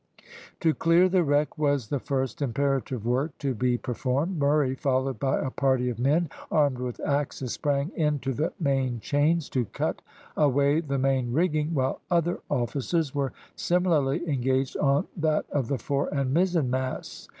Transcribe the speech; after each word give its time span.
To 0.61 0.73
clear 0.73 1.07
the 1.07 1.21
wreck 1.23 1.59
was 1.59 1.89
the 1.89 1.99
first 1.99 2.41
imperative 2.41 3.05
work 3.05 3.37
to 3.37 3.53
be 3.53 3.77
performed. 3.77 4.39
Murray, 4.39 4.73
followed 4.73 5.19
by 5.19 5.39
a 5.39 5.51
party 5.51 5.91
of 5.91 5.99
men 5.99 6.27
armed 6.49 6.79
with 6.79 6.99
axes, 7.01 7.53
sprang 7.53 7.91
into 7.95 8.33
the 8.33 8.51
main 8.59 8.99
chains 8.99 9.47
to 9.49 9.65
cut 9.65 10.01
away 10.35 10.81
the 10.81 10.97
main 10.97 11.31
rigging, 11.33 11.75
while 11.75 12.01
other 12.09 12.39
officers 12.49 13.13
were 13.13 13.31
similarly 13.55 14.27
engaged 14.27 14.75
on 14.77 15.05
that 15.17 15.45
of 15.51 15.67
the 15.67 15.77
fore 15.77 16.11
and 16.11 16.33
mizen 16.33 16.71
masts. 16.71 17.27